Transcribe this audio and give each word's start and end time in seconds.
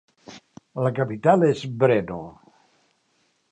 La 0.85 0.91
capital 0.99 1.45
és 1.49 1.63
Brno. 1.85 2.19